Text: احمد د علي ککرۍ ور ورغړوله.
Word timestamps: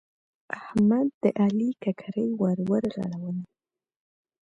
احمد 0.59 1.07
د 1.21 1.23
علي 1.41 1.69
ککرۍ 1.83 2.29
ور 2.41 2.57
ورغړوله. 2.69 3.31